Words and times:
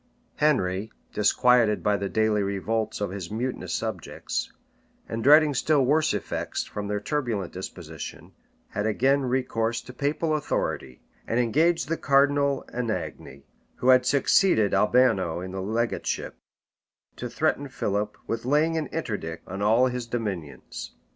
Henry, 0.37 0.91
disquieted 1.13 1.83
by 1.83 1.95
the 1.95 2.09
daily 2.09 2.41
revolts 2.41 3.01
of 3.01 3.11
his 3.11 3.29
mutinous 3.29 3.71
subjects, 3.75 4.51
and 5.07 5.23
dreading 5.23 5.53
still 5.53 5.85
worse 5.85 6.11
effects 6.11 6.63
from 6.65 6.87
their 6.87 6.99
turbulent 6.99 7.53
disposition, 7.53 8.31
had 8.69 8.87
again 8.87 9.21
recourse 9.21 9.79
to 9.83 9.93
papal 9.93 10.33
authority; 10.35 11.03
and 11.27 11.39
engaged 11.39 11.87
the 11.87 11.97
cardinal 11.97 12.65
Anagni, 12.73 13.43
who 13.75 13.89
had 13.89 14.07
succeeded 14.07 14.73
Albano 14.73 15.39
in 15.39 15.51
the 15.51 15.61
legateship, 15.61 16.33
to 17.15 17.29
threaten 17.29 17.67
Philip 17.67 18.17
with 18.25 18.43
laying 18.43 18.77
an 18.79 18.87
interdict 18.87 19.47
on 19.47 19.61
all 19.61 19.85
his 19.85 20.07
dominions. 20.07 20.95